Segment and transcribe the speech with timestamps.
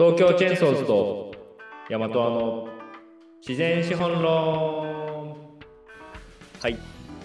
[0.00, 1.34] 東京チェーンソーズと
[1.88, 2.68] ヤマトアの
[3.40, 5.34] 自然資本論
[6.60, 6.78] はい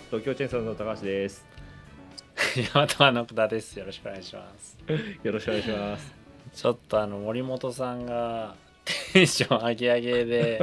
[0.07, 1.45] 東京チェーンソーズの高橋です
[2.57, 3.77] ヤマトの福田です。
[3.77, 4.75] よろしくお願いします。
[5.21, 6.15] よろしくお願いします
[6.51, 8.55] ちょっとあの森本さんが
[9.13, 10.59] テンション上げ上げで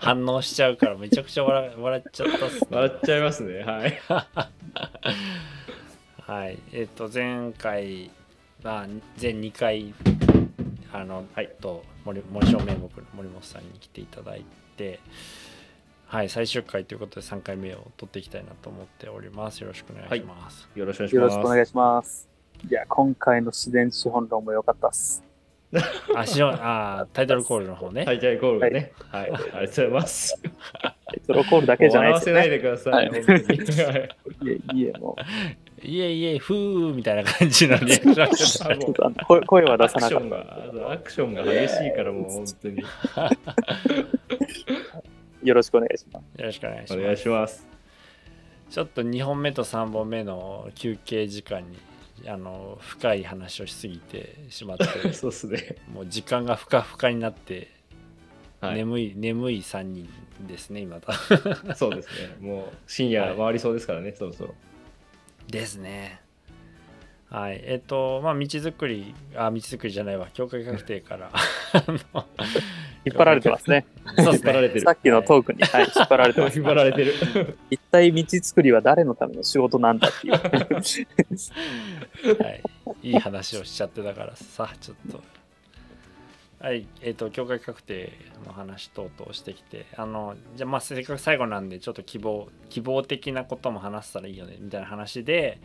[0.00, 2.66] 反応しちゃうからめちゃくちゃ笑笑っちゃったっすね。
[2.70, 3.96] 笑っちゃいますねはい
[6.20, 6.58] はい。
[6.74, 8.10] えっ、と前回
[8.62, 8.86] まあ
[9.16, 9.94] 全2回
[10.96, 14.44] あの、はいと森森正面目の森本さんに来ていただい
[14.76, 15.00] て。
[16.08, 19.60] はい、最終回ということで3回目を取っていきたいなと思っております。
[19.62, 20.68] よろしくお願いします。
[20.76, 22.28] よろしくお願いしよろますしくお願いします。
[22.70, 25.24] いや、今回の自然資本論も良かったっす。
[26.14, 28.04] あ、しろあタイトルコールの方ね。
[28.06, 30.40] タイトルコールがねはい、ありがとうございます
[30.80, 32.40] タイトルコールだけじゃないですよね。
[32.42, 35.16] 笑わせないでください、はいい いえ、いえ、も
[35.86, 39.14] いえいえ、ふーみたいな感じのリアクション。
[39.14, 42.82] 声声は出アクシさなかっョンがそうアクションが激しいからもう本当に。
[43.14, 43.30] た。
[45.44, 46.40] よろしくお願いします。
[46.40, 46.98] よろしくお願いします。
[46.98, 47.68] お願いします。
[48.68, 51.78] ちょっと2本目と3本目の休憩時間に
[52.26, 55.76] あの深い話をしすぎてしまって そうっすね。
[55.92, 57.68] もう時間がふかふかになって、
[58.60, 58.74] はい。
[58.74, 60.08] 眠い眠い3人
[60.48, 61.14] ですね今だ
[61.76, 62.36] そうですね。
[62.40, 64.54] もう深夜回りそうですからね、そろそろ
[65.48, 66.20] ですね。
[67.30, 67.60] はい。
[67.64, 70.28] えっ、とまあ道づくりあ道づくりじゃないわ。
[70.32, 71.32] 境界確定から。
[73.04, 73.84] 引っ張られてますね。
[74.04, 74.80] そうですね引っ張られてる。
[74.82, 76.58] さっきのトークに、はい、引っ張られてます。
[76.58, 76.66] 引っ。
[76.66, 77.14] 張られてる。
[77.70, 80.32] 一体道作りは誰のための仕事なんだっていう。
[82.42, 82.62] はい、
[83.02, 85.22] いい話をしちゃってたからさちょっと
[86.58, 88.12] はいえっ、と境界確定
[88.46, 95.60] の話等々してきてあのじゃあまあせっかく最後なんでちょっと希望希望的なことも話せたらいいよねみたいな話で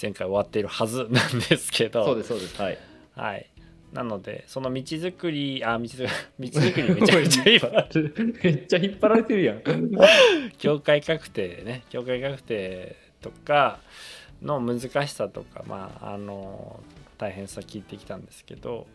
[0.00, 2.04] 前回終わっているはず なんですけど。
[2.04, 2.60] そうですそうです。
[2.60, 2.78] はい。
[3.14, 3.46] はい。
[3.94, 6.08] なのでその道づくりあ道づ
[6.38, 7.70] 道づくりめちゃくちゃ今。
[8.42, 9.62] めっちゃ引っ張られてるやん。
[10.58, 11.84] 境界確定ね。
[11.88, 13.80] 境界確定とか
[14.42, 16.80] の難しさとかまああの
[17.16, 18.86] 大変さ聞いてきたんですけど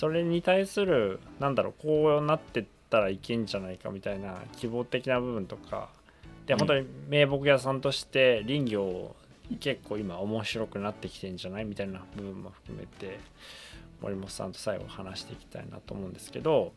[0.00, 5.90] それに対するなんだろうこうなってったらいけんじゃないかみたいな希望的な部分とか
[6.46, 6.60] でうん。
[6.60, 9.14] 本当に名木屋さんとして林業
[9.60, 13.20] 結構今面白くなってきてんじゃないみたいな部分も含めて
[14.00, 16.72] 森本さんと最後話していきたいなと思うんですけど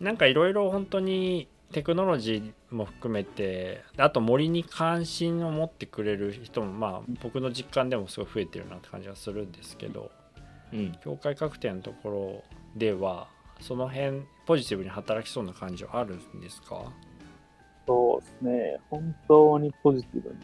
[0.00, 10.10] なんかいろいろ本当にテクノロジーも含めてあと森に関心を持ってくれる人もまあ僕の実感でもすごい増えてるなって感じがするんですけど
[10.72, 10.92] うん。
[11.00, 12.44] 境界確定のところ
[12.76, 13.28] では
[13.60, 16.82] その辺ポジティブに働きそうな感じはあるんですか？
[17.86, 18.80] そうですね。
[18.90, 20.36] 本当にポジティブに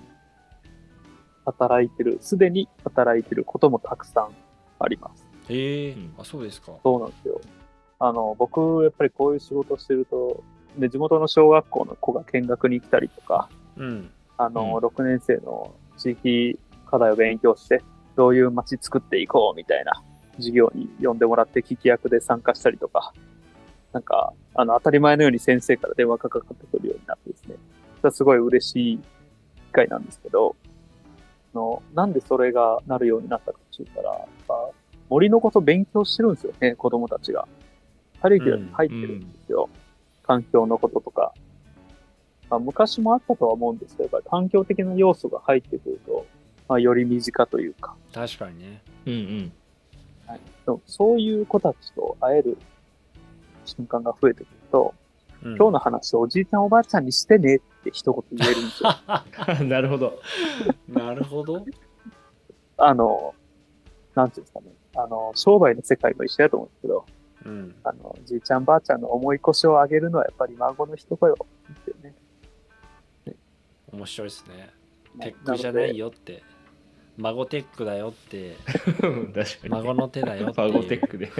[1.45, 4.29] 働いてる、すでに働いてることもたくさん
[4.79, 5.27] あります。
[5.49, 5.93] ええ。
[5.93, 6.15] うん。
[6.19, 6.73] あそうですか。
[6.83, 7.41] そうなんですよ。
[7.99, 10.43] あの、僕、やっぱりこういう仕事をしてると、
[10.79, 14.11] で、地元の小学校の子が見学に来たりとか、うん。
[14.37, 14.83] あの、うん。
[14.85, 17.83] 6年生の地域課題を勉強して、
[18.17, 19.93] どういう街作っていこうみたいな
[20.41, 23.13] 授業に呼んでもらって聞き役で参加したりとか、
[23.93, 27.57] なんか、あの、当たり前のように先生から電話がかかってくるようになってですね、
[27.97, 30.57] それはすごい嬉しい機会なんですけど、
[31.55, 34.71] あの、なんでそれがなるようになったかって言ったら、やっぱ
[35.09, 37.49] 森のこと勉強してるんですよね、子供たちが。
[38.23, 39.69] カリキュラムに入ってるんですよ。
[40.23, 41.33] 環境のこととか。
[42.49, 46.27] まあ、昔もあったとは思うんですけど、やっぱり環境的な要素が入ってくると、
[46.69, 49.53] まあ、より身近というか、確かにねうんうん
[50.71, 52.57] でもそういう子たちと会える
[53.65, 54.95] 瞬間が増えてくると、
[55.43, 55.57] うん。
[55.57, 58.91] 今日の話をおじいちゃんおばあちゃんにしてねって一言言えるんですよ。
[59.67, 60.21] なるほど。
[60.89, 61.65] なるほど。
[62.77, 63.35] あの、
[64.15, 64.67] なんていうんですかね。
[64.95, 67.07] あの、商売の世界も一緒だと思うんですけど、
[67.47, 67.75] うん。
[67.83, 71.37] あの、じいちゃんばあちゃんの重い腰を上げるのはやっぱり孫の一声を
[72.01, 72.15] ね。
[73.93, 74.71] 面白いですね。
[75.21, 76.45] テックじゃないよって
[77.21, 78.57] 孫テックだよって。
[78.65, 79.09] 確か
[79.65, 79.69] に。
[79.69, 80.73] 孫の手だよっていう。
[80.73, 81.27] ファゴテックで。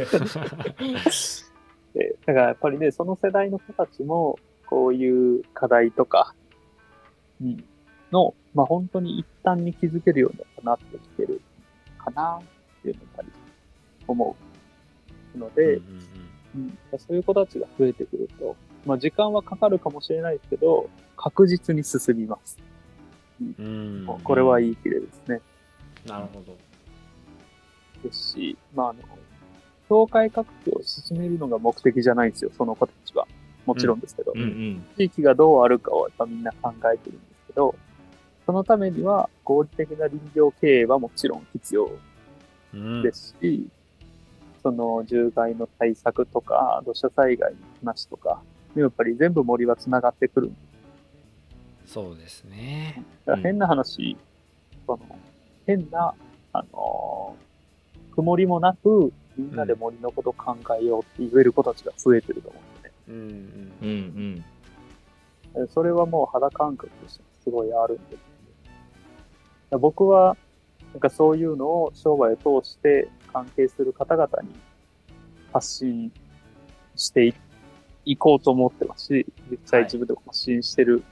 [1.95, 6.35] で、だからやっぱりね、その世代の子たちも、こういう課題とか、
[7.41, 7.65] に
[8.13, 11.41] の、まあ本当に一旦に気づけるようになってきてる
[11.99, 13.29] かなっていうのをやっぱり
[14.07, 14.37] 思
[15.35, 16.01] うので、うん
[16.55, 22.59] うんそういう子たちが増えてくると、まあ時間はかかるかもしれないですけど、確実に進みます。
[23.41, 24.07] うん。
[24.25, 25.41] これは言い切れですね。
[26.07, 26.57] なるほど。
[28.03, 29.01] ですし、まああの、
[29.89, 33.27] 境界確定を進めるのが目的じゃないんですよ、その子たちは。
[33.67, 34.33] もちろんですけど。
[34.35, 34.43] うん。
[34.43, 37.75] うん地域がどうあるかをやっぱみんな考えてるんですけど、
[38.45, 41.91] そのためには合理的な林業経営はもちろん必要
[42.75, 43.03] うん。
[43.03, 43.67] ですし、
[44.63, 48.43] その獣害の対策とか、土砂災害の話とか、
[48.77, 50.49] やっぱり全部森は繋がってくる。
[50.49, 50.57] んで
[51.87, 53.03] そうですね。
[53.27, 54.17] だから変な話、
[54.87, 54.99] その、
[55.77, 56.15] 変な、
[56.53, 57.51] あのー
[58.13, 62.95] 曇りもなく、みんなで森のこと考えようって言える子たちが増えてると思うんでね。
[63.09, 64.45] うんうんうん
[65.57, 65.65] うん。
[65.65, 68.23] えそれはもう肌感覚としてすごいあるんですよね。
[68.65, 68.77] だか
[69.71, 70.37] ら僕は、
[70.93, 74.49] なんかそういうのを商売を通して関係する方々に
[75.53, 76.13] 発信
[76.97, 77.35] してい
[78.05, 81.05] いこうと思ってますし、実際自分でも発信してる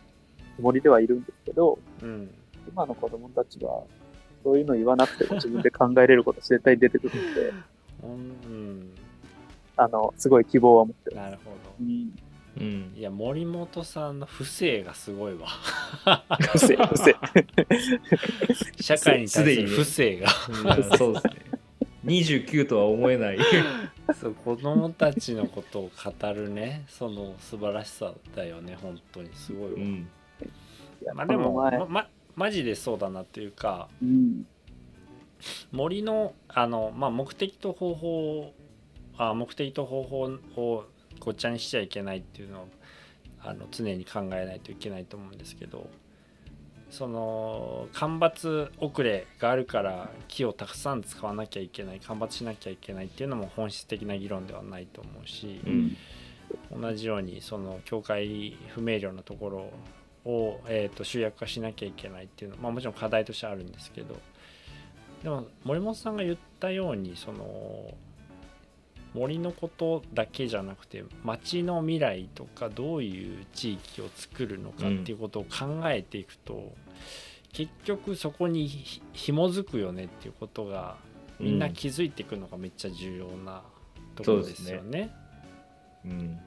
[0.56, 2.28] つもりではいるんですけど、うん
[2.68, 3.82] 今の子供たちは、
[4.48, 7.52] そういうの言わなくても自分で考えれること絶対出てくるんで、
[8.02, 8.90] うん
[9.76, 11.24] あの、すごい希望は持ってます。
[11.26, 12.12] なるほどうん。
[12.56, 12.94] うん。
[12.96, 15.48] いや森本さんの不正がすごいわ
[16.50, 17.14] 不正、不正。
[18.80, 20.28] 社会に対する不正が
[20.96, 21.32] そうですね。
[22.06, 23.38] 29とは思えない。
[24.18, 30.08] そう子供たちのことを語るねその素晴らしさだよね本当にすごいわ、うん。
[31.02, 32.08] いやまあでもまま
[32.38, 34.46] マジでそうだなっていうかうん。
[35.72, 38.54] 森のあの、まあ、目的と方法
[39.16, 40.22] あ目的と方法
[40.56, 40.84] を
[41.18, 42.68] ごっちゃにしちゃいけないっていうのを
[43.42, 45.88] あの常に考えないといけないと思うんですけど
[46.90, 55.96] その間伐遅れがあるから木をたくさん使わなきゃいけない間伐しなきゃいけないっていうのも本質的な議論ではないと思うし、うん。
[56.80, 59.70] 同じようにその境界不明瞭なところ
[60.28, 64.20] を、えー、と集約化しなきゃいけないっていうのは、まあ、もちろん課題としてあるんですけど
[65.22, 67.94] でも森本さんが言ったようにその
[69.14, 76.74] 森のことだけじゃなくて町の未来とかどういう地域を作るのかっていうことを考えていくと、
[77.54, 80.98] 結局そこにひ紐づくよねっていうことが
[81.40, 83.62] みんな気づいていくのがめっちゃ重要な
[84.14, 85.10] ところですよね。
[86.04, 86.38] うん。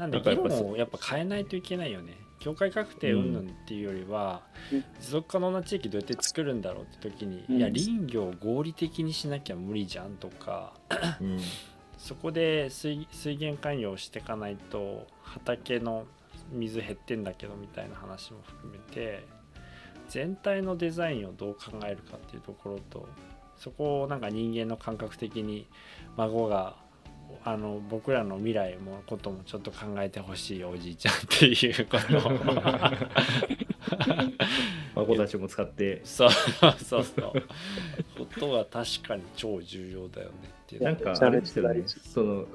[0.00, 2.16] なんで議論をやっぱ変えないといけないよね。
[2.38, 4.40] 境界確定云々っていうよりは、
[4.72, 10.72] うん持続可能な地域どうやって作るんだろうって時に、うんいや林業を合理的にしなきゃ無理じゃんとか
[11.20, 11.38] うん。
[11.98, 16.06] そこで水水源関与をしていかないと畑の
[16.50, 19.26] 水減ってんだけどみたいな話も含めて
[20.08, 23.06] 全体のデザインをどう考えるかっていうところと
[23.58, 25.66] そこをなんか人間の感覚的に
[26.16, 26.76] 孫が
[27.44, 32.22] あの僕らの未来もこともちょっと考えてほしいおじいちゃんっていうことを
[35.06, 36.00] 孫たちも使って。
[36.04, 37.32] そうそうそう
[38.16, 41.82] ことが確かに超重要だよねっていうなんかあれですよね。
[41.86, 42.46] その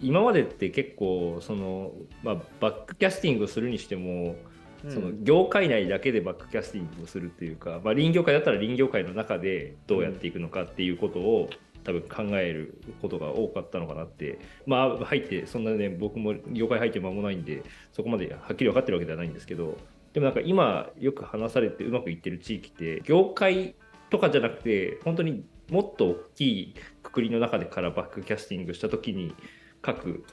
[0.00, 4.54] 今までって結構その、まあ、バックキャスティングをするにしても、うん
[4.90, 11.48] その業界内だけでバックキャスティングをするっていうか、まあ、林業界だったら林業界の中でどうやっていくのかっていうことを、
[11.84, 14.38] 多分考えることが多かったのかなって。
[14.66, 19.76] まあ入ってそんなね僕も業界入って間もないんでそこまではっきり分かってるわけではないんですけど。
[20.12, 23.74] でもなんか今よく話されてうまくいってる地域って業界
[24.10, 29.34] とかじゃなくて本当にもっと大きいくくりの中でからバックキャスティングした時に
[29.82, 30.24] 各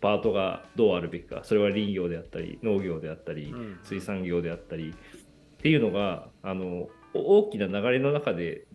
[0.00, 3.78] パートがどうあるべきかそれは林業であったり農業であったりうん。
[3.82, 8.66] 水産業であったりっていうのがあの大きな流れの中で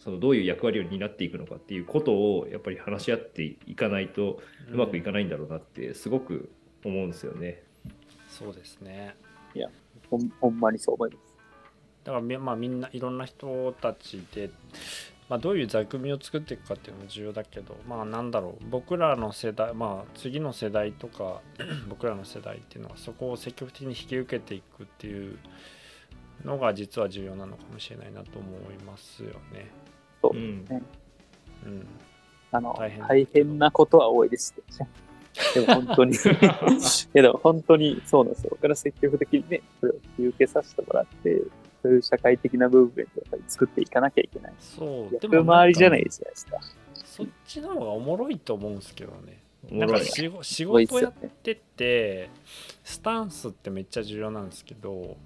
[0.00, 4.40] そのどういう役割を担っていくのかっていうことをやっぱり話し合っていかないと
[4.72, 6.50] うまくいかないんだろうなってすごく
[6.84, 7.62] 思うんですよね。
[8.28, 9.14] そうですね
[10.10, 11.36] ほんほんまにそう思います。
[12.04, 14.50] だからみ,、まあ、みんないろんな人たちで、
[15.28, 21.42] まあ、どういう座組みを作っていくかっていうのも重要だけどまあなんだろう僕らの世代まあ次の世代とか
[21.88, 25.38] 僕らの世代っていうのはそこを積極的に引き受けていくっていう
[26.44, 29.70] のが実は重要なのかもしれないなと思いますよね。
[30.22, 30.66] そううん
[31.64, 31.86] うん、
[32.52, 34.54] あの、大変大変なことは多いです。
[35.54, 36.18] でも本当に、い
[37.14, 38.48] やでも本当にそうなんですよ。
[38.50, 41.42] 僕から積極的にね、それを引き受けさせてもらって、
[41.82, 44.54] そういう社会的なムーブメントをやっぱり作っていかなきゃいけない。
[44.58, 46.58] そう役回りじゃないいですか。
[46.94, 49.40] そっちの方がおもろいと思うんですけどね。
[49.70, 51.12] なんか仕事やっ。
[51.42, 52.30] てて
[52.82, 55.16] スタンスってめっちゃ重要なんですけど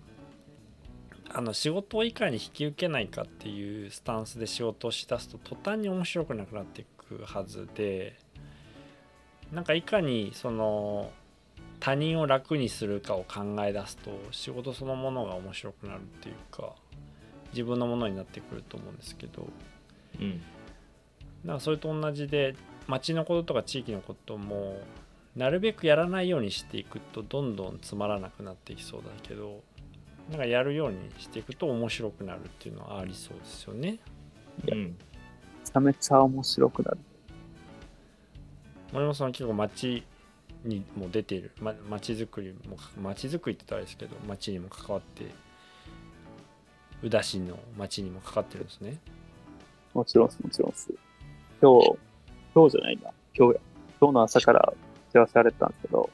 [1.31, 8.17] あの仕事をいかに引き受けないかっていうスタンスで仕事をしだすと途端に面白くなくなっていくはずで
[9.53, 11.11] なんかいかにその
[11.81, 16.73] 他人を楽にするかを考え出すと仕事そのものが面白くなるっていうか
[17.53, 19.49] 自分のものになってくると思うんですけど
[20.21, 20.43] うん。
[21.45, 22.55] なんかそれと同じで
[22.87, 24.79] 町のこととか地域のことも
[25.37, 29.63] なるべくやらないようにしていくとどんどんつまらなくなっていきそうだけど
[30.31, 33.99] なんかやるようにしていくと面白くなるっていうのはありそうですよね。
[34.71, 34.97] うん
[35.65, 36.99] ちゃめちゃ面白くなる。
[38.93, 40.05] 森本さんは結構町
[40.65, 45.27] にも出ている、ま、町づくりも町づくりって言ったらですけど町にも関わって
[47.03, 48.99] 宇田市の町にも関わってるんですね
[49.95, 50.93] もちろんもちろんです。
[51.63, 51.97] 今日、
[52.53, 53.61] 今日じゃないな、今日や。
[54.01, 54.73] 今日の朝から
[55.13, 56.11] 幸せされてたんですけど、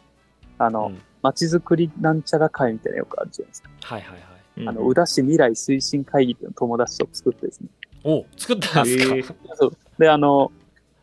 [0.61, 1.03] あの、うん。
[1.23, 3.71] 街づくりなんちゃら会みたいなのよくあるじゃないですか。
[3.83, 4.69] はいはいはい。
[4.69, 7.69] あの、宇田市未来推進会議っていうのを友達と作ってですね。
[8.05, 9.35] お作ったんですか、えー。
[9.55, 9.73] そう。
[9.99, 10.51] で、あの、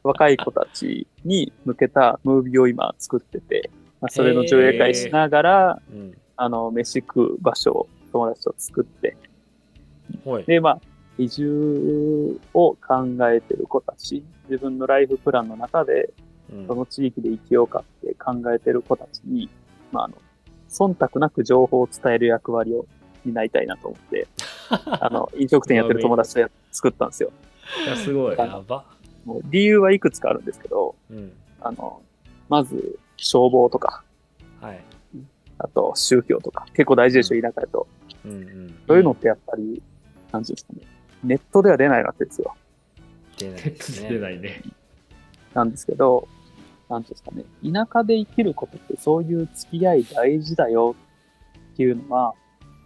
[0.04, 3.70] 若い子たちに向けたムービーを今作ってて、
[4.02, 6.18] まあ、それの上映会しながら、うん。
[6.36, 9.18] あの、飯食う場所を友達と作って、
[10.24, 10.46] ほい。
[10.46, 10.82] で、まあ、
[11.18, 12.78] 移住を考
[13.32, 16.14] えてる子たち、自分のライフプランの中で、
[16.52, 16.68] うん。
[16.68, 19.50] その地域で生きようかって考えてる子たちに、
[19.92, 20.16] まあ、あの、
[20.70, 22.86] 忖度なく情報を伝える役割を
[23.26, 24.28] 担いたいなと思って、
[24.70, 27.32] あの、飲食店やってる友達とや作ったんですよ。
[27.86, 28.38] いやすごい。
[28.38, 28.86] やば
[29.26, 32.02] もう理由はいくつかあるんですけど、うんあの、
[32.50, 34.04] まず、消防とか、
[34.62, 34.82] はい
[35.60, 37.88] あと宗教とか、結構大事でしょ、田舎だと。
[38.26, 39.82] うんうんそういうのってやっぱり、
[40.32, 40.82] なんていうんですかね、
[41.24, 42.56] ネットでは出ないわけですよ。
[43.38, 44.62] 出ない手です出なねいね。
[45.54, 46.28] なんですけど、
[46.90, 50.96] なんていうんですかね、田舎で生きることってそういう付き合い大事だよ
[51.74, 52.34] っていうのは、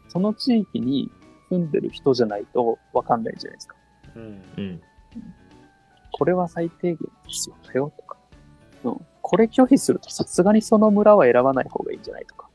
[0.10, 1.10] その地域に
[1.50, 3.76] 住んでる人じゃないとわかんないじゃないですか。
[4.16, 4.82] うんうん。
[6.12, 8.18] これは最低限必要だよとか、
[8.84, 12.50] うん、これ拒否するとさすがにその村は選ばない方がいいんじゃないとか、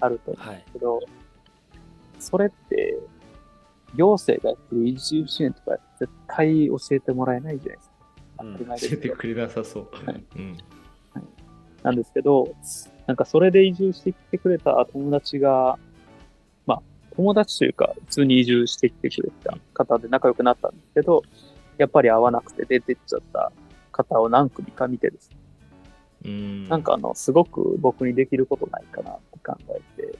[0.00, 1.00] あると思うんはいですけど、
[2.18, 2.98] それって、
[3.96, 7.94] 行政がやってる移住支援とか絶対教えてもらえないじゃないですか。
[8.42, 9.88] うん教えてくれなさそう。
[10.06, 10.56] はいうん。
[11.82, 12.54] なんですけど、
[13.06, 15.78] なんかそれで移住してきてくれた友達が、
[16.66, 16.82] まあ、
[17.16, 21.22] 友達というか、普通に移住してきてくれた方で仲良くなったんですけど、
[21.78, 23.52] やっぱり会わなくて出てっちゃった
[23.90, 25.36] 方を何組か見てですね、
[26.26, 26.68] うん。
[26.68, 30.18] なんかあの、すごく僕にできることないかなって考えて、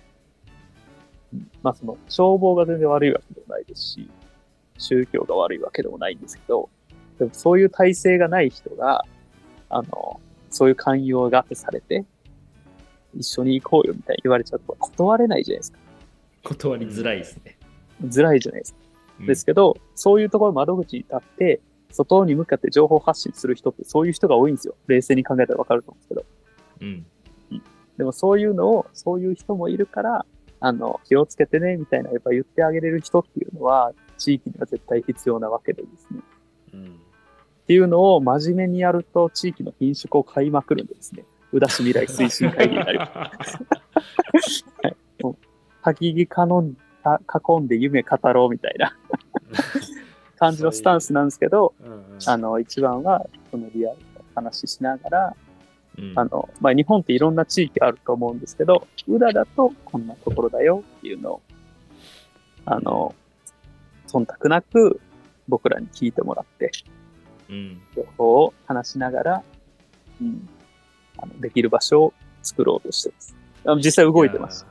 [1.35, 4.11] うんまあその、消防が全然悪いわけでもないですし、
[4.79, 6.71] 宗教が悪いわけでもないんですけど、
[7.19, 9.05] でもそういう体制がない人が、
[9.69, 12.04] あの、そういう寛容がされて、
[13.14, 15.78] 一緒に行こうよみたいに言われちゃうと断れないじゃないですか。
[16.42, 17.59] 断りづらいですね。
[18.12, 18.78] 辛いじゃないですか。
[19.21, 24.75] うんですけど、そういうところ窓口に立って、外に向かって情報発信する人ってそういう人が多いんですよ。
[24.87, 26.25] 冷静に考えたらわかると思うんですけど。
[26.80, 27.07] うん。
[27.99, 30.25] でもそういうのを、そういう人もいるから、
[30.61, 36.21] あの、気をつけてね、みたいな、やっぱ言ってあげれる人っていうのは、地域には絶対必要なわけでですね。
[36.75, 37.00] うん
[37.71, 41.23] っていうのを真面目にやると、地域の品種を買いまくるんでですね。
[41.53, 44.65] 宇田市未来推進会議になります。
[45.85, 46.75] 焚き木かのん
[47.05, 48.97] た囲んで夢語ろうみたいな
[50.37, 54.03] 感じのスタンスなんですけど、うんうんあの、一番は、そのリアルな
[54.35, 55.37] 話しながら、
[55.97, 61.43] うんあの、まあ、日本っていろんな地域あると思うんですけど、裏だとこんなところだよっていうのを、
[62.67, 63.15] あの、
[64.09, 65.00] 忖度なく
[65.47, 67.00] 僕らに聞いてもらって、うん。
[67.95, 69.42] 情報を話しながら、
[70.21, 70.49] うん、
[71.19, 73.37] あのできる場所を作ろうとしてます。
[73.64, 74.66] あの実際動いてます。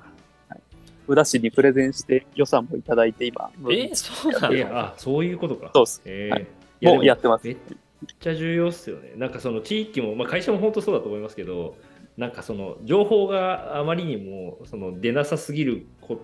[1.08, 5.72] 宇田市にプレゼンして予算もいただいて今、えそうなのいやあ、そういうことか。
[5.74, 6.02] そうです。
[6.06, 6.46] えはいー
[6.82, 7.58] いもうやってますめっ
[8.20, 9.14] ちゃ重要っすよね。
[9.18, 11.76] なんかその地域も、まあ、会社も本当そうだと思いますけど、
[12.16, 16.22] なんかその情報があまりにもその出なさすぎるこ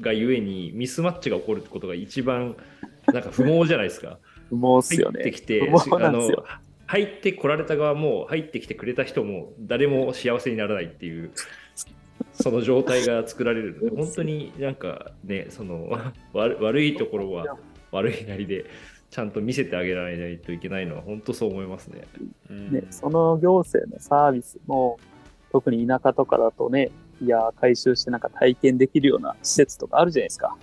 [0.00, 2.56] がゆえにミスマッチが起こるってことが一番
[3.06, 4.18] なんか不毛じゃないですか。
[4.50, 5.22] もうっすよね。
[5.22, 6.44] 入ってきて、不毛なあのんですよ。
[6.86, 11.30] 入ってこられた側も入ってきてくれた人も誰も幸せにならないっていう。
[12.32, 15.88] その状態が作られるので、本当になんかね、その
[16.32, 17.58] 悪悪いところは
[17.90, 18.66] 悪いなりで、
[19.10, 22.06] ちゃんと見せてあげられないといけないのは、本当そう思いますね。
[22.50, 24.98] うんね、その行政のサービスも、
[25.50, 26.90] 特に田舎とかだとね、
[27.22, 30.56] いや、回収してなんか体験できるような施設とかあるじゃないですか。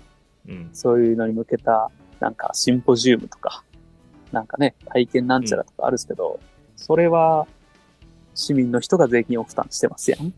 [0.48, 0.70] うん。
[0.74, 1.90] そういうのに向けた、
[2.20, 3.64] なんかシンポジウムとか、
[4.36, 6.42] なんかね、体験なんちゃらとかあるんですけど、
[6.76, 7.48] それは
[8.34, 10.34] 市民の人が税金を負担してますやん。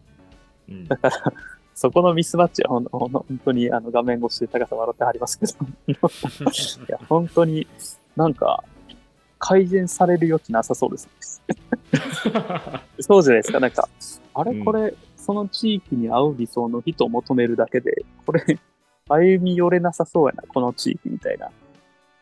[0.70, 1.34] うんだから、
[1.74, 5.56] そこのミスマッチはほんほん本当にあの画面越しで高さ笑ってはりますけど、
[5.90, 5.96] い
[6.88, 7.68] や、本当に
[8.16, 8.64] なんか
[9.40, 11.10] 改善される余地なさそうです。
[13.02, 13.60] そうじゃないですか。
[13.60, 13.90] なんか、
[14.36, 18.60] あれうんこれ、その地域に合う理想の人を求めるだけで、これ、
[19.10, 21.50] 歩み寄れなさそうやな、この地域みたいな。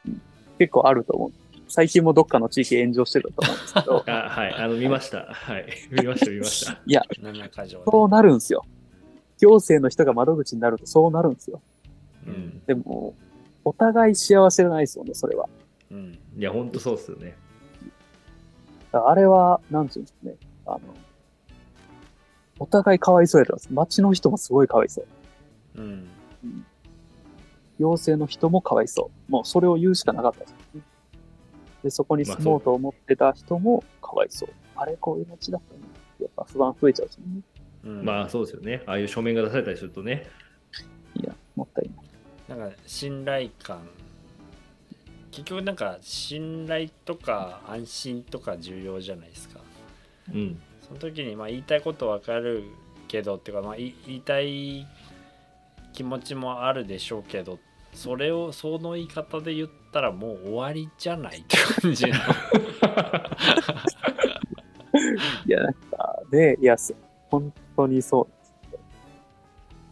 [0.05, 0.21] うん
[0.57, 1.31] 結構あると思う。
[1.67, 5.25] 最近もどっかの地域炎上してたと思うんですけど、 あはい、あの見ました。
[5.31, 6.79] はい、 見ました、見ました。
[6.85, 7.03] いや、
[7.89, 8.65] そうなるんですよ。
[9.39, 11.61] 行政の人が窓口になるとそうなるんですよ。
[12.27, 13.13] うんでも、
[13.63, 15.49] お互い幸せじゃないですよね、それは。
[15.91, 17.35] うんいや、本当そうっすよね。
[18.91, 20.35] あれは、なんていうんですかね。
[20.65, 20.79] あの、
[22.59, 23.73] お互いかわいそうやったんです。
[23.73, 25.81] 街の人もすごいかわいそう。
[25.81, 26.07] うん
[27.79, 29.31] 妖精の人もかわいそう。
[29.31, 30.55] もうそれを言うしかなかったです。
[31.85, 34.49] で、そこに住もうと思ってた人もかわいそう。
[34.75, 35.81] あれ、こういう街だったね。
[36.19, 37.41] やっぱ不安増えちゃうんですよね。
[37.83, 38.81] うんまあそうですよね。
[38.87, 40.25] ああいう書面が出されたりするとね。
[41.13, 41.91] いや、もったい
[42.47, 42.59] ない。
[42.59, 43.87] なんか信頼感
[45.29, 49.59] 結局なんか信頼とか安心とか重要じゃないですか
[50.33, 50.59] うん。
[50.81, 52.63] その時にまあ言いたいことわかる
[53.07, 54.87] けどっていうかまあ言い言いたい
[55.93, 57.59] 気持ちもあるでしょうけど
[57.93, 62.09] それをその言い方で言ったらもう終わりじゃないって感じの。
[65.47, 66.93] いや、なんか、で、いや、す
[67.29, 68.27] 本当にそ
[68.73, 68.77] う。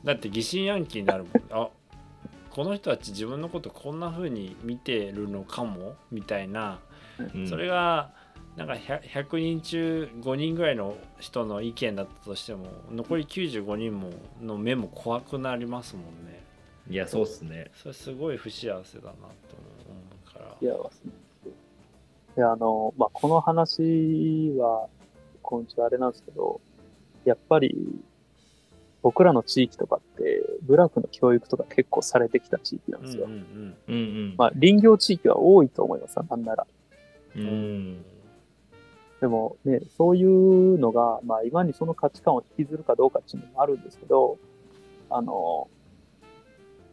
[0.05, 1.33] だって疑心暗鬼になるもん。
[1.51, 1.69] あ
[2.50, 5.95] この人たち自分のことこんな風に見てるのかも？
[6.12, 6.81] みたいな。
[7.33, 7.48] うん。
[7.48, 8.12] それが
[8.57, 14.10] なんか 100, 100人中5人ぐらいの人の意見だったとしても残り95人も
[14.41, 16.43] の目も怖くなりますもんね。
[16.89, 17.72] いや、そうっすね。
[17.74, 19.73] それすごい不幸せだなと思う。
[19.73, 19.73] か
[20.62, 20.75] らいや、
[22.36, 24.88] いや、あの、まあ、この話は、
[25.41, 26.62] 今週あれなんですけど、
[27.25, 27.75] やっぱり、
[29.01, 33.27] 僕らの地域とかって、部落の教育とか結構されてきた地域なんですよ。
[34.38, 36.65] まあ、林業地域は多いと思います、なんなら。
[37.36, 37.45] ううん
[37.93, 38.05] ん。
[39.24, 44.38] でもね、そういうのが、まあ今にその価値観を引きずるかどうかっていうのもあるんですけど、
[45.10, 45.69] あの、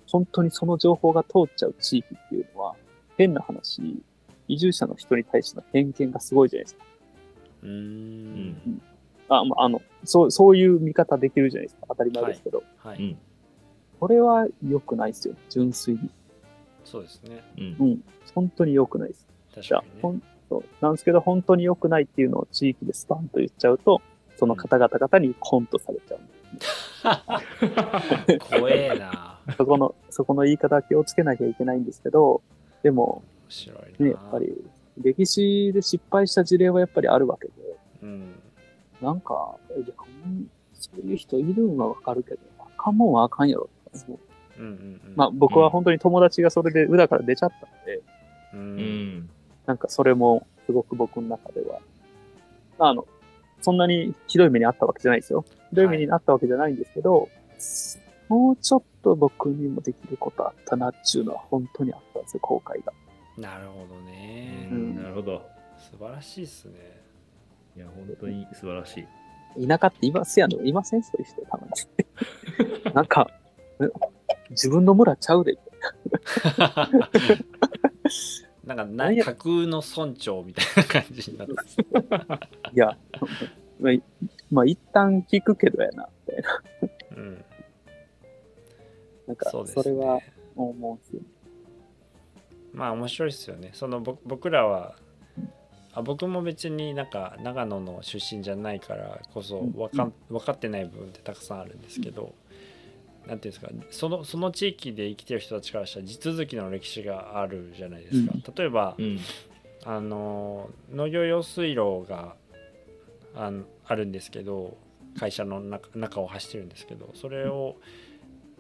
[0.06, 2.76] 本当にその情報が通っちゃう地域っていうのは、
[3.20, 4.02] 変な話、
[4.48, 6.84] 移住者の人に対しての偏見がすごいじゃないですか。
[7.64, 8.82] うーんん
[9.28, 11.86] あ、まあ、あの、そう、そういう見方できるじゃないですか。
[11.90, 12.62] 当たり前ですけど。
[12.78, 13.18] はい、うん。
[14.00, 15.34] これは良くないですよ。
[15.50, 16.10] 純粋に。
[16.82, 17.84] そうですねうんう。
[17.90, 18.04] ん。
[18.34, 19.26] 本当に良くないです。
[19.54, 20.22] 確か、にねほん
[20.80, 24.00] なんですけど、本当に良くないっていうのを地域でスパンと言っちゃうと、
[24.36, 26.20] その方々方にコントされちゃう。
[28.48, 32.40] 怖えな そこの、そこの言い方は気をつけなきゃいけないんですけど、
[32.82, 33.22] でも、
[33.98, 34.52] ね、やっぱり、
[35.02, 37.52] 歴史で失敗した事例はやっぱりあるわけで、
[38.02, 38.34] うん。
[39.00, 39.56] なんか、
[40.74, 44.18] そういう人いるんはわかるけど、あかんもんはあかんやろって思
[44.58, 44.62] う。
[44.62, 45.00] うんうんうん。
[45.16, 47.96] まあ、僕は本当に友達がそれで裏から出ちゃったんで、
[48.54, 49.30] ううんん。
[49.66, 51.80] なんかそれもすごく僕の中では、
[52.78, 53.06] まあ、あの、
[53.62, 55.44] そんなにひどい目にあったわけじゃないですよ。
[55.70, 57.28] ひどい目にあったわけじゃないんですけど、
[58.30, 62.92] もうちょっと僕にもできることあったなっていうのは本当にあったんですよ、後悔が。
[63.36, 65.42] なるほどね、うんなるほど。
[65.78, 67.00] 素晴らしいですね
[67.76, 69.04] いや、本当に素晴らし
[69.58, 69.66] い。
[69.66, 71.66] 田舎っていますやんのいませんそういう人たま
[72.86, 72.94] に。
[72.94, 73.28] なんか、
[73.80, 73.88] え
[74.50, 75.58] 自分の村ちゃうで。
[78.64, 81.54] なんかな架空の村長みたいな感じになって
[82.72, 82.96] いや、
[83.80, 84.02] まあ、い
[84.52, 86.62] まあ、一旦聞くけどやな、みたいな。
[87.16, 87.44] うん
[89.30, 90.20] なんか、それは
[90.56, 91.22] 思うんですよ。
[92.72, 93.70] まあ面白いですよね。
[93.74, 94.94] そのぼ僕らは
[95.92, 99.80] あ僕も別になんか長野の出身じゃないからこそうん。
[99.80, 102.34] わかん分かってない部分ってたくさんあるんですけど、
[103.26, 109.18] なんていうんですかそのその地域で生きてる人たちからしたら地続きの歴史があるじゃないですか、例えば、うん。
[109.84, 112.36] あの農業用水路が
[113.34, 114.76] あのあるんですけど
[115.18, 117.76] 会社の中中を走ってるんですけどそれを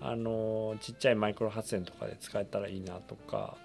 [0.02, 3.56] あのちっちゃいマイクロ発電とかで使えたらいいなとか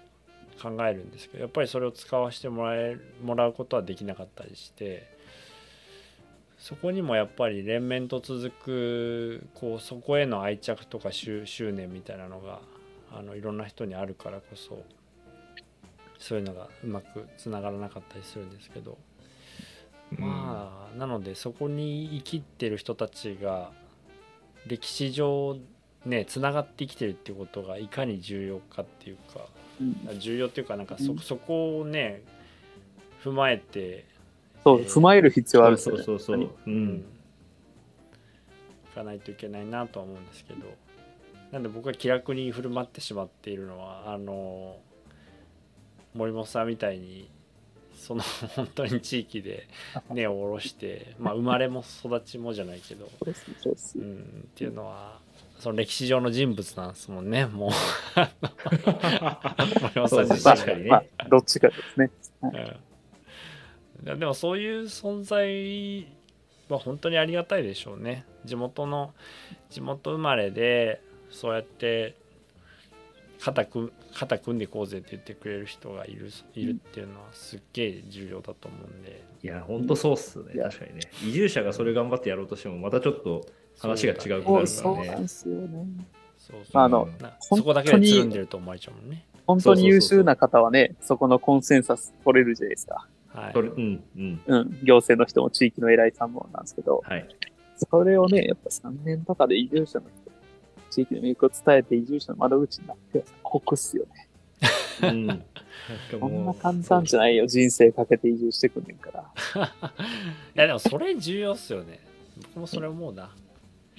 [0.60, 5.06] 考えるんですけどやっぱりそれを使わせてもらえもらうことはできなかったりして
[6.58, 12.60] そこにもやっぱり連綿と続くこうそこへの愛着とか執執念みたいなのが
[13.12, 14.82] あのいろんな人にあるからこそ
[16.18, 18.96] そういうのがうまくつながらなかったりするんですけど、
[20.12, 23.70] まあなのでそこに生きてる人たちが
[24.66, 25.58] 歴史上
[26.06, 29.46] ねつながって生きてるってことがいかに重要かっていうか
[29.80, 32.22] うん重要っていうかなんかそ,、うんそこをね
[33.22, 34.06] 踏まえて
[34.64, 35.92] そう、えー踏まえる必要あるそ。
[35.92, 36.40] うそうそう。
[36.40, 36.96] ううんん。
[36.98, 40.60] いかないといけないなとは思うんですけど
[41.52, 44.78] なんで僕が気楽に振る舞ってしまっているのはあの
[46.14, 47.28] 森本さんみたいに
[47.94, 48.22] その
[48.56, 49.68] 本当に地域で
[50.10, 54.04] 根を下ろして、まあ、生まれも育ちもじゃないけど、そうですね、そうですね。
[54.04, 54.14] うん、
[54.46, 55.20] っていうのは
[55.58, 57.46] その歴史上の人物なんですもんね。
[57.46, 57.70] もう。
[59.82, 62.10] 森本さん自まあ身が確かにねまあ、どっちかですね。
[62.42, 62.50] うん。
[62.50, 66.06] いやでもそういう存在
[66.68, 68.24] は本当にありがたいでしょうね。
[68.44, 69.14] 地元の
[69.70, 72.14] 地元生まれでそうやって
[73.40, 79.24] 肩く肩組んでいこうぜって言ってくれる人がいるいるっていうのはすっげえ重要だと思うんで。
[79.42, 80.54] いや、ほんとそうっすね。
[80.62, 81.00] 確かにね。
[81.22, 83.46] 移住者がそれ頑張ってやろうとしても、またちょっと
[83.78, 85.14] 話が違うくならですよね。
[86.38, 93.06] そうそうまああのな本当にそこだけでつるんでると思われちゃうもんね本当に優秀な方はね、そこのコンセンサス取れるじゃないですか。
[93.28, 94.40] はいそれうん、うん。
[94.46, 94.78] うん。
[94.82, 97.28] 行政の人も地域の偉いさんもなんですけど、はい。
[97.90, 100.32] それをね、やっぱ3年とかで移住者の人、
[100.90, 104.28] 地域の魅力を伝えて移住者の窓口になって、酷っすよね。
[105.02, 105.26] うん。
[105.26, 105.44] なんか
[106.18, 107.46] こんな簡単じゃないよ。
[107.46, 109.24] 人生かけて移住してくんねんから。
[110.56, 112.00] いやでもそれ重要っすよね
[112.54, 113.30] 僕もそれ思うな、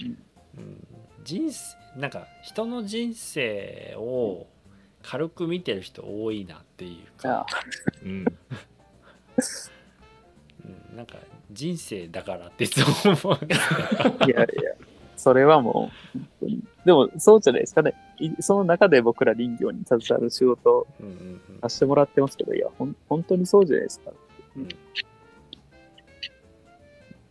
[0.00, 0.18] うん。
[0.56, 0.86] うん、
[1.24, 4.46] 人生なんか人の人生を
[5.02, 7.46] 軽く見てる人多いなっていうか、、
[8.02, 8.24] うん。
[10.64, 11.16] うん、なんか
[11.50, 13.38] 人生だからっていつも思う
[14.26, 14.46] いやいや、
[15.16, 15.90] それはも
[16.42, 16.46] う。
[16.84, 17.94] でも、そうじゃないですかね。
[18.18, 20.86] いその中で僕ら林業に携わる仕事を
[21.62, 24.12] させてもらってますけど、いや、ほん本当にそうじゃないですか。
[24.56, 24.68] うん。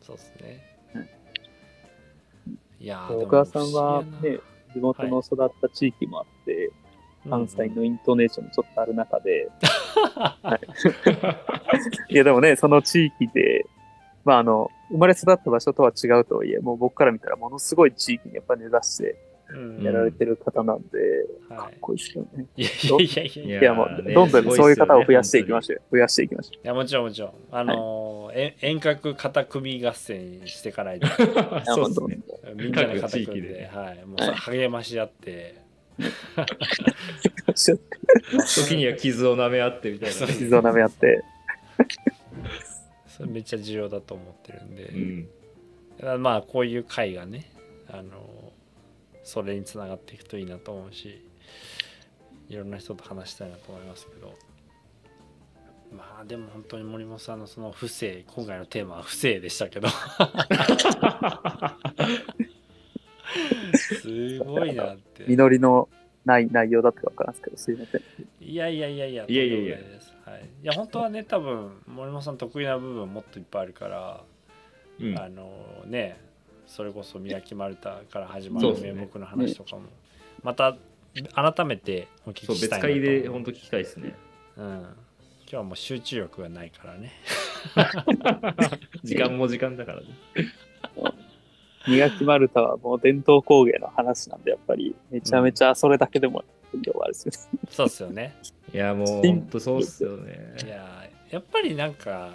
[0.02, 0.62] そうっすね。
[0.62, 0.67] うん
[2.80, 4.40] いやー小川さんはね、
[4.74, 6.72] 地元の育った地域もあって、
[7.24, 10.58] 不思議やな関西のイントネーションもちょっとある中で、うんうん。
[12.10, 12.16] い。
[12.16, 13.66] やでもね、その地域で、
[14.24, 19.27] まああの、生まれ育った場所とは違うとはいえ、もう僕から見たらものすごい地域にやっぱ根ざしてうん
[19.82, 20.98] やられてる方なんで、
[21.50, 22.46] はいかっこいいですよね。
[22.58, 25.82] いやいやいやいやいやいやいやもう、ねどんどんそういう方を増やしていきましょうよ。
[25.92, 31.10] 増やしていきましょいやもちろんもちろんあのーえ遠隔肩組合戦していかないとう。
[31.66, 32.20] そうですね。
[32.56, 35.56] みんなで肩組んでではい、もう励まし合って、
[37.56, 40.34] 時には傷を舐め合ってみたいな ね。
[40.34, 41.24] 傷を舐め合って。
[43.08, 44.84] それめっちゃ重要だと思ってるんで、
[46.04, 46.22] うん。
[46.22, 47.50] まあこういう会がね
[47.90, 48.47] あの
[49.28, 51.22] それにつながっていくといいなと思うし
[52.48, 54.34] いろんな人と話したいなと思いますけど。
[55.92, 59.90] まあでも本当に森本さんのその不正今回のテーマは不正でしたけど。
[64.02, 65.26] すごいなって。
[65.28, 65.90] 実りの
[66.24, 68.02] ない内容だったかわからんですけど、すいません。
[68.40, 69.78] いやいやいやいやいやいやいや。
[70.26, 74.24] はい、いや本当はね多分森本さん得意な部分もっといっぱいあるから、
[75.00, 75.18] うん。
[75.20, 76.27] あのね
[76.68, 79.84] それこそ宮城丸太から始まる名目の話とかも、
[80.44, 80.76] また
[81.34, 84.16] 改めてお聞きしたいなと会で本当聞きたいですね。
[84.58, 84.96] うん、今
[85.48, 87.12] 日はもう集中力がないからね
[89.04, 90.08] 時間も時間だからね。
[91.88, 97.60] 磨き丸太はもう伝統工芸の話なんで、やっぱりめちゃめちゃそれだけでも今日はあれですよね。
[97.70, 98.36] そうっすよね
[98.74, 100.58] いや、もう本当そうっすよね。
[100.66, 102.32] いややっぱりなんか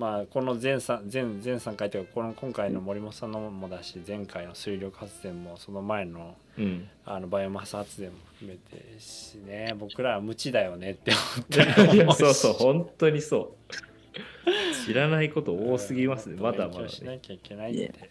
[0.00, 6.88] まあこの前三前前3回というかこの今回の森本さんのもだし前回の水力発電もその前のうん。
[7.04, 14.86] あのバイオマス発電も含めてしね僕らは無知だよねって思うしやそうそう、本当にそう。
[14.86, 17.18] 知らないこと多すぎますね、まだまだ勉強しなね。
[17.20, 18.10] きゃいけないって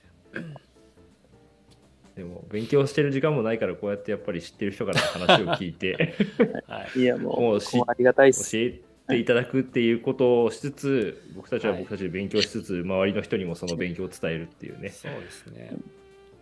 [2.15, 6.15] でも、勉強してる時間もないから、こうやってやっぱり知ってる人から話を聞いて、
[6.67, 8.51] はいいや、もう、もうありがたいっす。
[8.51, 14.89] 教えていただくっていうことをしつつ、僕たちははい僕たちで勉強しつつ、周りの人にもその勉強を伝えるっていうね。
[14.89, 15.71] そうですね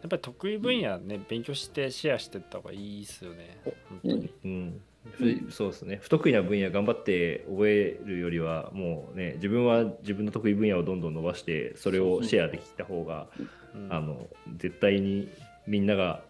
[0.01, 4.81] やっぱり得意分野ね勉強してシェアしてった方がいいですよね本当にうん。
[5.11, 5.99] ふそうですね。
[6.01, 13.27] 不得意な分野頑張って覚えるよりは、もうね、自分は自分の得意分野をどんどん伸ばして、それをシェアできた方が、
[13.73, 14.27] うんあの、
[14.57, 15.29] 絶対に
[15.65, 16.23] みんなが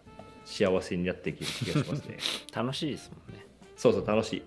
[0.44, 2.18] 幸せになっていける気がしますね。
[2.54, 3.44] 楽しいですもんね
[3.76, 4.42] そうそう、楽しい。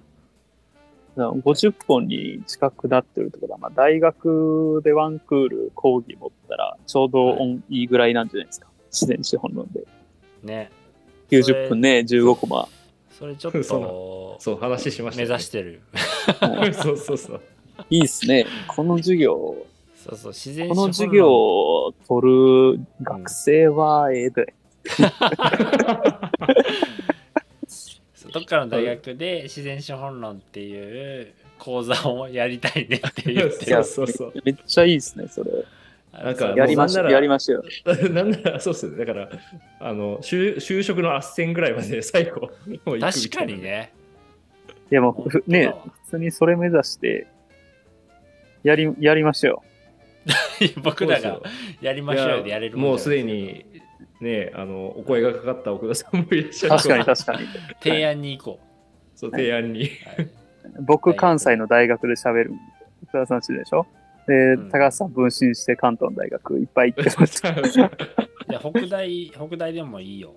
[1.17, 8.67] 50本に近くなってるってことは、まあ、大学でワンクール講義持ったら、ちょうどオンいいぐらいなんじゃないですか。
[8.91, 9.83] 自然資本論で。
[10.43, 10.71] ね
[11.29, 12.67] 90分ね、15コマ。
[13.17, 15.81] それちょっとそう、話しました、目指してる
[16.73, 17.41] そうそうそう。
[17.89, 18.45] いいっすね。
[18.67, 19.55] この授業、
[19.95, 24.53] そうそう自然この授業を取る学生はええで。
[28.33, 35.51] どっかの大学で自然資本論っていう講座をやりたいねって言っていや そうそうめめっちゃいいっすね、それ。
[36.13, 38.09] なんかやりましょう、やりましょう。
[38.09, 38.97] なんなら そうっすね。
[38.97, 39.29] だから、
[39.79, 42.51] あの、就就職の斡旋ぐらいまで最後、
[42.99, 43.61] 確かに。
[43.61, 43.93] ね
[44.91, 45.73] いやもうふ、ね、
[46.05, 47.27] 普通にそれ目指して、
[48.63, 49.63] やり、やりましょ
[50.83, 51.39] 僕らが
[51.81, 53.65] やりましょうよでやれるもうすでに、
[54.19, 56.71] ね、あの、お声がかかった奥田さんもいらっしう。
[56.71, 57.39] ゃる確かに確かに。
[57.81, 58.59] 提案に行こ
[59.15, 59.81] そう、提案に。
[59.81, 59.87] う、は
[60.23, 60.29] い
[60.81, 62.53] 僕、関西の大学で喋る。
[63.07, 63.85] 福田さん知るでしょ？
[64.27, 67.41] で、ん高橋さん分身して関東の大学いっぱい行ってます。
[68.49, 70.33] いや北大北大でもいいよ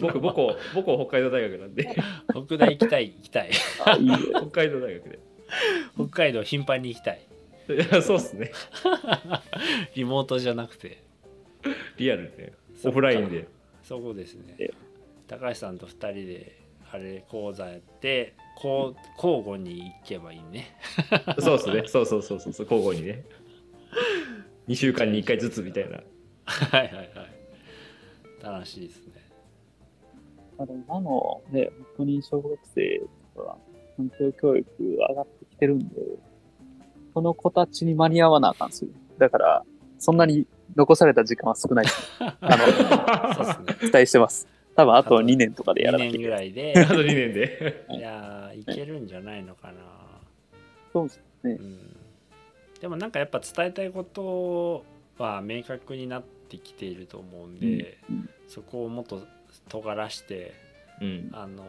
[0.00, 1.88] 僕母校母校北海道大学なんで
[2.46, 3.50] 北大行きたい行きたい
[3.84, 4.16] あいいね。
[4.48, 5.18] 北海道大学で
[5.94, 7.20] 北海道頻繁に行きたい
[7.68, 8.50] いやそうっすね
[9.94, 11.02] リモートじゃなくて
[11.98, 12.52] リアルで
[12.84, 13.48] オフラインで。
[13.82, 14.54] そこですね。
[14.58, 14.70] え。
[15.26, 16.60] 高橋さんと2人で
[16.92, 20.76] あれ講座やってこう交互に行けばいいね。
[21.38, 21.84] そうっすね。
[21.86, 22.66] そうそうそうそうそう。
[22.70, 23.24] 交互にね。
[24.68, 26.00] 2週間に1回ずつみたいな。
[26.44, 27.10] はいはいはい。
[28.42, 29.12] 楽しいですね。
[30.58, 33.02] あの今のね、本当に小学生
[33.34, 33.56] とか、
[33.96, 35.86] 環境教育上がってきてるんで、
[37.14, 38.90] この子たちに間に合わなあかんすよ。
[39.18, 39.64] だから、
[39.98, 42.10] そんなに残された時間は少ないです。
[42.40, 44.46] あそうの、ですね期待してます。
[44.76, 46.22] 多分あとあと2年とかでや2年らなきゃいけない。
[46.24, 49.74] ぐらいで あと2年でいやーいけるんじゃないのかな
[50.92, 51.52] そうですね。
[51.52, 51.96] うん
[52.80, 54.84] でもなんかやっぱ伝えたいこと
[55.22, 59.22] は明確になってきていると思うんで、うんそこをもっと
[59.68, 60.54] 尖らして
[61.00, 61.64] うんあの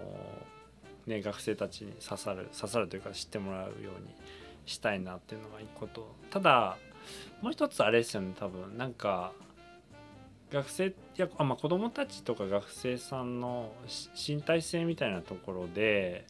[1.06, 4.16] ね学生たちに刺さる刺さるというか知ってもらうように
[4.66, 6.78] したいなっていうのが一個とただ
[7.42, 8.78] もう一つあれですよね多分。
[8.78, 9.32] なんか
[10.52, 16.26] 学生いやあ、まあ、子供たちとか学生さんのし身体性みたいなところで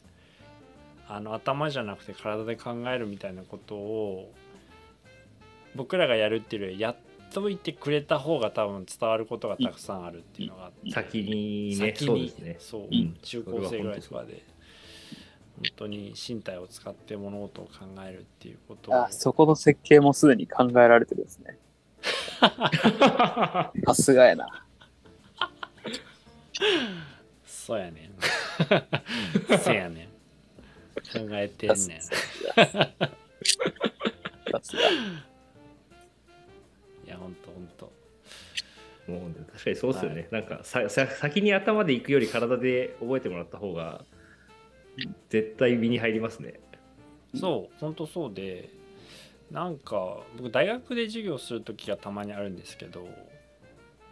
[1.08, 4.32] あの頭じゃなくて体で考えるみたいなことを
[5.74, 6.96] 僕らがやるっていうよりやっ
[7.32, 12.56] といてくれた方が多分伝わることがたくさんあるっていうのがあって先にね先にそうですね。
[12.60, 13.16] そううん。
[13.22, 14.42] 中高生ぐらいとかで
[15.56, 17.70] 本当に身体を使って物事を考
[18.06, 18.94] えるっていうことを。
[18.94, 21.58] あ、そこの設計もすでに考えられてるんですね。
[23.86, 24.66] さすがやな。
[27.46, 28.14] そうやねん。
[29.58, 30.08] せやねん。
[30.08, 31.78] 考えてんねん。
[31.78, 32.62] さすが。
[37.06, 37.92] いやほんとほんと。
[39.06, 44.04] もう確かにそうっすよね、なんかさ さ先に頭で行くより体で覚えてもらった方が
[45.28, 46.60] 絶対身に入りますね。
[47.34, 48.68] そうほんとそうで
[49.50, 53.06] なんか僕大学で授業する時がたまにあるんですけど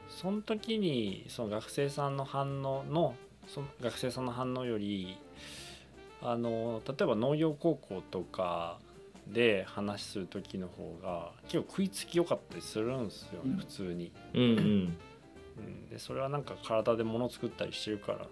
[0.09, 3.15] その時にその学生さんの反応の
[3.47, 5.19] その学生さんの反応より
[6.23, 8.79] あの例えば農業高校とか
[9.27, 13.57] で話する時の方が結構食いつき良かったりするんですよね、うん。
[13.59, 14.59] 普通に、うんうん。
[15.59, 15.89] うん。
[15.89, 18.27] でそれはなんか体で物作ったりしてるから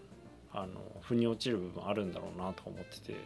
[0.52, 3.18] あの腑に落ちる部分あるんだろうなとか思ってて、うん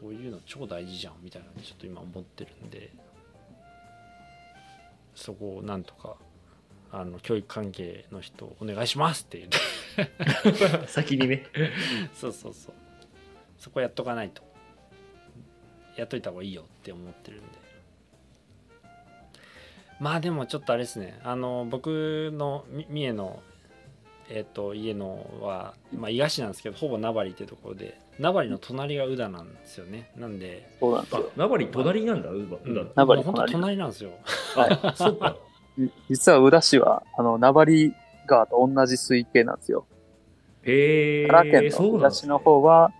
[0.00, 2.90] そういうの超大事じゃんみたいなのちょっと今思ってるんで
[5.14, 6.16] そこをなんとか
[6.90, 9.50] あの教育関係の人お願いしますって言っ
[10.82, 11.44] て先にね。
[12.14, 12.74] そうそうそう。
[13.58, 14.42] そこやっとかないと。
[15.96, 17.46] やっといた方がいいよって思ってるんで。
[19.98, 21.18] まあでもちょっとあれですね。
[21.24, 23.42] あの僕のみ三重の
[24.30, 30.10] えっ、と家のは、まあ、伊賀市なんですけどほぼ名張ってところで名張の隣が宇田なんですよね。
[30.16, 31.30] なんで、あそうなんですよ。
[31.36, 32.76] 名張隣なんだウーバうん。
[32.76, 33.52] ー名張本当隣。
[33.52, 34.10] 隣なんですよ。
[34.56, 35.36] あ そうか。
[35.76, 37.92] じ実は宇田市は、あの、名張
[38.26, 39.86] 川と同じ水系なんですよ。
[40.62, 42.92] へえ奈良県そうなんだの方は、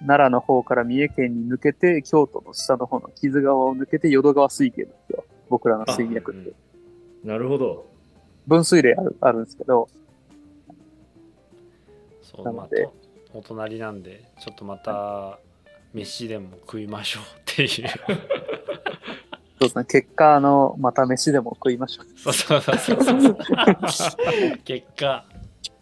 [0.00, 5.24] 奈良の方から三重県に抜けて、京都の下の方の木津川を抜けて淀川水系なんですよ。
[5.48, 6.52] 僕らの水脈って。
[7.24, 7.86] なるほど。
[8.46, 9.88] 分水嶺あるあるんですけど、
[12.44, 12.84] なので。
[12.84, 15.38] まあとお隣なんでちょっとまた
[15.92, 17.68] 飯でも食いましょうっていう。
[17.68, 17.86] そう
[19.60, 22.06] ですね、結果、あの、また飯でも食いましょう。
[22.18, 23.38] そうそうそうそうそう。
[24.64, 25.24] 結果。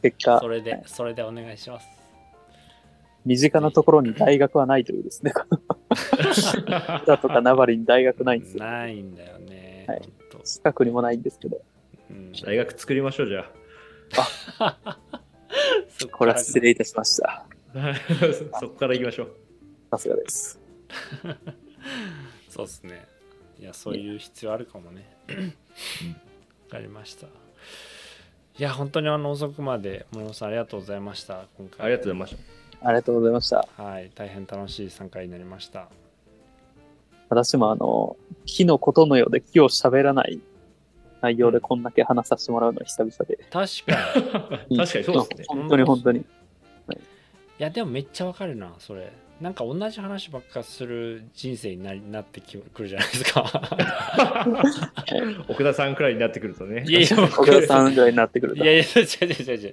[0.03, 0.41] 結果。
[0.41, 1.87] そ、れでそれでお願いします。
[3.27, 5.33] 身近なところに大学はないというですね。
[7.07, 8.65] だとか名張に大学ないんですよ。
[8.65, 10.03] ないんだよね、はい。
[10.45, 11.61] 近くにもないんですけど、
[12.11, 13.45] うん、大学作りましょうじゃ
[14.13, 14.27] そっ
[14.59, 15.26] から
[16.11, 17.47] これは失礼いたしました。
[17.75, 17.95] あ
[18.61, 19.37] そこから行きましょう。
[19.91, 20.61] さすがです。
[22.49, 23.07] そうですね。
[23.59, 25.17] いやそういう必要あるかもね。
[25.29, 27.27] わかりました。
[27.27, 27.31] い
[28.59, 31.47] や本当にあの遅くまで諸野さんありがとうございました。
[31.57, 31.87] 今回。
[31.87, 32.37] ありがとうございまし
[32.81, 32.89] た。
[32.89, 33.69] ありがとうございました。
[33.77, 35.89] はい大変楽しい参加になりました。
[37.29, 40.41] 私もあの、木のことのようで木を喋らない
[41.27, 43.39] 内容でこんだけ話させてもらうのは久々で。
[43.51, 44.77] 確かに。
[44.77, 45.45] い確かにそうですね。
[45.49, 46.25] 本当に本当に。
[47.59, 49.11] やでもめっちゃわかるなそれ。
[49.41, 53.45] なんか同じ話ばっかする人生になりなってきくるじゃないですか。
[55.49, 56.85] 奥田さんくらいになってくるとね。
[56.87, 58.65] いやいや 僕岡田さんぐらいになってくると。
[58.65, 59.67] いやいや違う違う違う違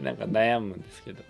[0.00, 0.02] う。
[0.02, 1.22] なんか悩むんですけど、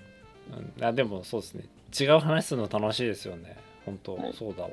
[0.79, 1.65] うん、あでもそうですね。
[1.99, 3.57] 違う話するの楽しいですよね。
[3.85, 4.33] 本当はい。
[4.35, 4.71] そうだわ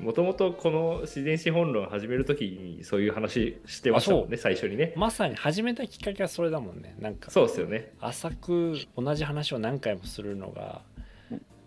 [0.00, 4.92] もともとこの自然資本論始めるときにそういう話してましたもんね最初にね。
[4.96, 7.30] まさに始めたきっかけはそれだもんねなんか。
[7.30, 7.92] そうですよね。
[8.00, 10.82] 浅く同じ話を何回もするのが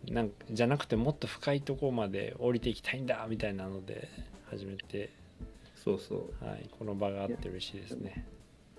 [0.08, 4.10] なんじゃなくてもっと深いところまで降りていきたいんだみたいなので
[4.50, 5.10] 始めて、
[5.76, 6.46] そうそう。
[6.46, 8.26] はい、この場があって嬉しいですね。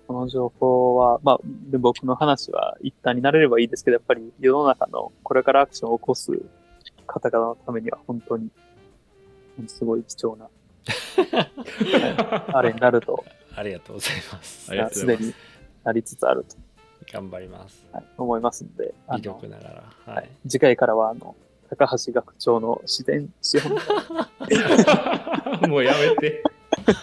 [0.07, 6.31] この情報は、まあ、で僕の話は一旦になれればいいですけど、やっぱり世の中のこれからアクションを起こす
[7.07, 8.49] 方々のためには本当に、
[9.67, 10.49] すごい貴重な、
[12.53, 13.23] あれになると、
[13.55, 15.33] ありがとうございますすすでに
[15.83, 16.55] なりつつあると、
[17.11, 17.85] 頑張ります。
[17.91, 19.83] はい思いますので、あ力ながら。
[20.05, 20.49] ははいい。
[20.49, 21.35] 次回からは、あの、
[21.69, 23.71] 高橋学長の自然資本
[25.69, 26.43] もうやめて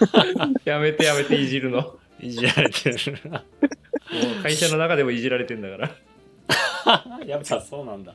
[0.64, 2.96] やめてやめていじるのもいじられてる。
[4.40, 5.90] う会社の中でもいじられてんだから
[7.26, 8.14] やっぱそうなんだ。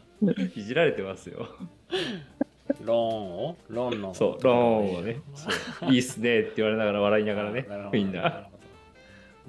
[0.56, 1.48] いじられてますよ
[2.82, 4.14] ローンをローンの。
[4.14, 5.22] そうローンをね
[5.90, 8.48] いいっすねって言われながら笑いながらね みんな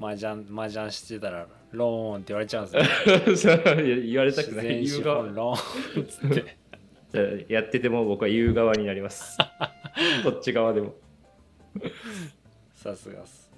[0.01, 3.57] 麻雀麻雀してたらローンって言われちゃうんですね。
[3.65, 9.39] そういや言われたく自ない言う側本ローンっやってても僕は言う側になります
[10.25, 10.95] どっち側でも
[12.75, 13.51] さすがっす。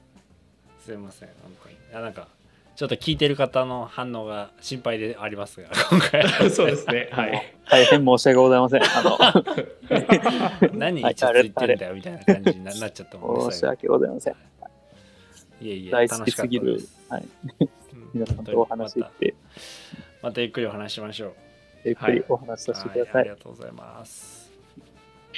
[0.79, 1.74] すいません、本当に。
[1.74, 2.29] いやなんか、
[2.76, 6.50] ちょっと聞いてる方の反応が心配でありますが、 今回。
[6.50, 8.82] そうですねはい大変申し訳ございません。
[8.82, 13.52] あの、 何一つ言ってんだよみたいな感じにななっちゃったもんね。
[13.52, 14.34] 申し訳ございません。
[15.62, 19.34] いえいえ、大好きすぎる楽しかったですはい、うん皆さんとお話しまして、
[20.20, 21.32] たまたゆっくりお話ししましょう。
[21.84, 23.30] ゆっくりお話しさせてくださはいありい。
[23.30, 24.52] がとうございます。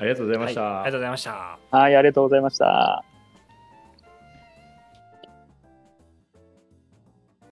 [0.00, 1.58] ありがとうございました、はいありがとうございました。
[1.70, 3.07] はい、ありがとうございました。